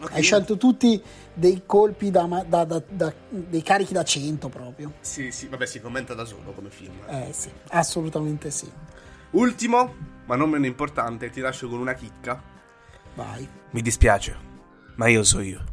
[0.02, 1.00] Ok, Hai scelto tutti
[1.34, 4.92] dei colpi da, da- da- da- dei carichi da 100 proprio.
[5.00, 6.94] Sì, sì, vabbè, si commenta da solo come film.
[7.06, 8.70] Eh sì, assolutamente sì.
[9.32, 9.94] Ultimo,
[10.26, 12.42] ma non meno importante, ti lascio con una chicca.
[13.14, 13.48] Vai.
[13.70, 14.36] Mi dispiace,
[14.96, 15.64] ma io so io.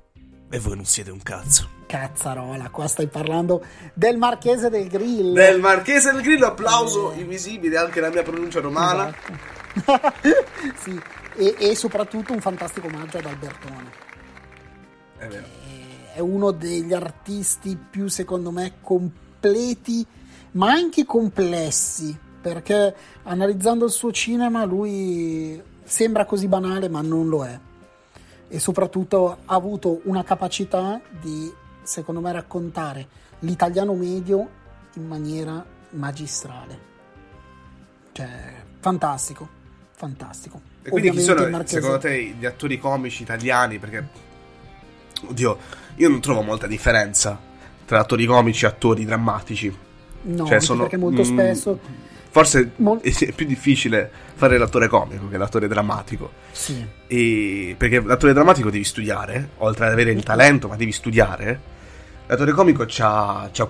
[0.49, 1.75] E voi non siete un cazzo.
[1.87, 5.33] Cazzarola, qua stai parlando del Marchese del Grill.
[5.33, 9.09] Del Marchese del Grillo, applauso invisibile anche la mia pronuncia romana.
[9.09, 9.55] Esatto.
[10.79, 10.99] sì,
[11.35, 13.91] e, e soprattutto un fantastico omaggio ad Albertone.
[15.17, 15.45] È vero.
[15.45, 20.05] Eh, È uno degli artisti più, secondo me, completi,
[20.51, 22.17] ma anche complessi.
[22.53, 27.59] Perché analizzando il suo cinema, lui sembra così banale, ma non lo è.
[28.47, 31.51] E soprattutto ha avuto una capacità di,
[31.83, 33.05] secondo me, raccontare
[33.39, 34.47] l'italiano medio
[34.93, 36.79] in maniera magistrale.
[38.13, 39.47] Cioè, fantastico,
[39.91, 40.61] fantastico.
[40.83, 43.77] E quindi chi Ovviamente sono, il Marchese- secondo te, gli attori comici italiani?
[43.77, 44.07] Perché,
[45.27, 45.57] oddio,
[45.95, 47.37] io non trovo molta differenza
[47.85, 49.77] tra attori comici e attori drammatici.
[50.21, 52.05] No, Cioè, sono, perché molto mm, spesso...
[52.37, 56.31] Forse Mol- è più difficile fare l'attore comico che l'attore drammatico.
[56.51, 61.59] Sì, E perché l'attore drammatico devi studiare, oltre ad avere il talento, ma devi studiare.
[62.27, 62.85] L'attore comico
[63.63, 63.65] ha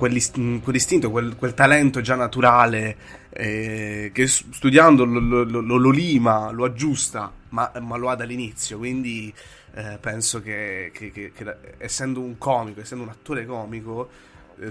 [0.61, 2.97] quell'istinto, quel, quel talento già naturale
[3.29, 8.77] eh, che studiando lo, lo- lo- lo lima, lo aggiusta, ma, ma lo ha dall'inizio.
[8.79, 9.33] Quindi
[9.75, 14.09] eh, penso che, che- che- che essendo un comico, essendo un attore comico,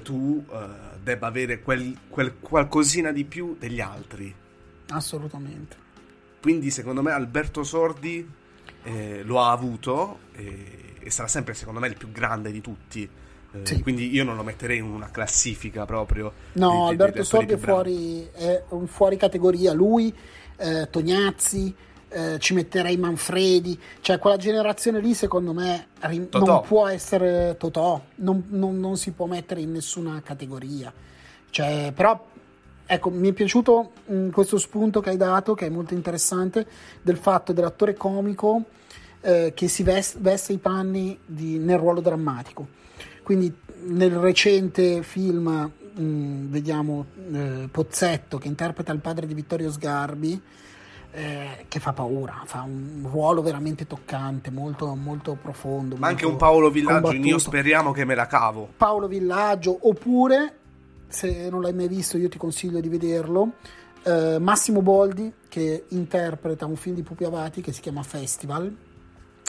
[0.03, 0.57] tu eh,
[1.03, 4.35] debba avere quel, quel qualcosina di più degli altri.
[4.91, 5.85] assolutamente.
[6.41, 8.29] Quindi secondo me Alberto Sordi
[8.85, 13.03] eh, lo ha avuto e, e sarà sempre secondo me il più grande di tutti.
[13.03, 13.81] Eh, Sì.
[13.81, 16.33] Quindi io non lo metterei in una classifica proprio.
[16.55, 19.73] No, di- di- Alberto Sordi è fuori, è un fuori categoria.
[19.73, 20.15] Lui,
[20.57, 21.75] eh, Tognazzi,
[22.09, 23.79] eh, ci metterei Manfredi.
[24.01, 28.01] Cioè, quella generazione lì, secondo me, rim- non può essere Totò.
[28.17, 30.93] Non, non- non si può mettere in nessuna categoria.
[31.51, 32.25] Cioè, però,
[32.87, 36.67] ecco, mi è piaciuto mh, questo spunto che hai dato, che è molto interessante,
[37.03, 38.63] del fatto dell'attore comico
[39.23, 42.67] eh, che si ves- veste i panni di- nel ruolo drammatico.
[43.23, 43.53] Quindi
[43.87, 45.49] nel recente film
[45.95, 50.41] mh, vediamo eh, Pozzetto che interpreta il padre di Vittorio Sgarbi,
[51.17, 55.97] eh, che fa paura, fa un ruolo veramente toccante, molto, molto profondo.
[55.97, 58.69] Ma anche molto un Paolo Villaggio, io speriamo che me la cavo.
[58.77, 60.59] Paolo Villaggio, oppure
[61.09, 63.53] se non l'hai mai visto, io ti consiglio di vederlo.
[64.03, 68.77] eh, Massimo Boldi che interpreta un film di Pupi Avati che si chiama Festival,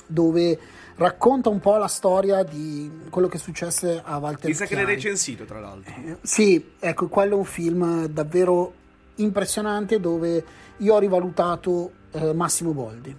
[0.05, 0.59] dove
[0.95, 4.85] racconta un po' la storia di quello che successe a Walter Mi sa che l'hai
[4.85, 5.93] recensito, tra l'altro.
[6.21, 8.73] Sì, ecco, quello è un film davvero
[9.17, 10.43] impressionante dove
[10.77, 13.15] io ho rivalutato eh, Massimo Boldi.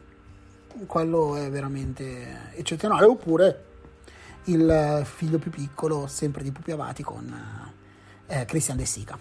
[0.87, 3.05] Quello è veramente eccezionale.
[3.07, 3.65] Oppure
[4.45, 7.73] il figlio più piccolo, sempre di Pupi Avati, con
[8.27, 9.19] eh, Christian De Sica,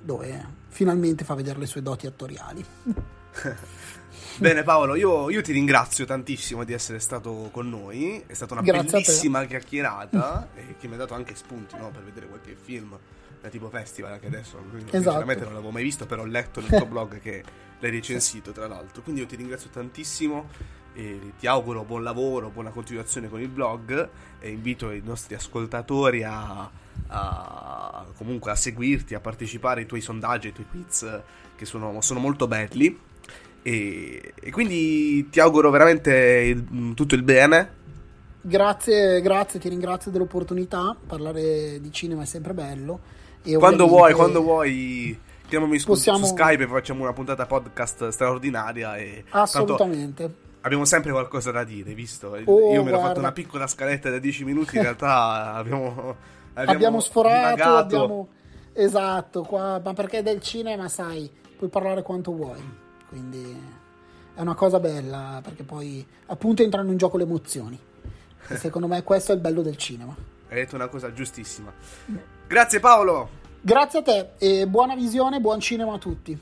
[0.00, 2.64] dove finalmente fa vedere le sue doti attoriali.
[4.36, 8.62] Bene Paolo, io, io ti ringrazio tantissimo di essere stato con noi, è stata una
[8.62, 12.98] Grazie bellissima chiacchierata e che mi ha dato anche spunti no, per vedere qualche film
[13.44, 14.90] da tipo festival anche adesso, Esatto.
[14.90, 17.44] sinceramente non l'avevo mai visto, però ho letto nel tuo blog che
[17.78, 20.48] l'hai recensito tra l'altro, quindi io ti ringrazio tantissimo
[20.94, 24.08] e ti auguro buon lavoro, buona continuazione con il blog
[24.40, 26.70] e invito i nostri ascoltatori a, a-
[27.08, 31.20] a, comunque a seguirti, a partecipare ai tuoi sondaggi, ai tuoi quiz
[31.54, 32.98] che sono, sono molto belli.
[33.60, 37.82] E, e, quindi ti auguro veramente il, tutto il bene.
[38.40, 40.96] Grazie, grazie, ti ringrazio dell'opportunità.
[41.06, 43.00] Parlare di cinema è sempre bello.
[43.52, 46.18] Quando vuoi, quando vuoi, chiamami su, possiamo...
[46.18, 48.96] su Skype e facciamo una puntata podcast straordinaria.
[48.96, 50.42] E Assolutamente.
[50.62, 52.38] Abbiamo sempre qualcosa da dire, visto?
[52.46, 56.16] Oh, Io mi ero fatto una piccola scaletta da 10 minuti, in realtà abbiamo,
[56.54, 58.28] abbiamo, abbiamo sforato, abbiamo...
[58.72, 62.62] Esatto, qua, ma perché del cinema, sai, puoi parlare quanto vuoi.
[63.08, 63.60] Quindi
[64.34, 67.78] è una cosa bella, perché poi appunto entrano in gioco le emozioni.
[68.48, 70.16] E secondo me questo è il bello del cinema.
[70.54, 71.72] Hai detto una cosa giustissima.
[72.46, 73.28] Grazie Paolo.
[73.60, 76.38] Grazie a te e buona visione, buon cinema a tutti.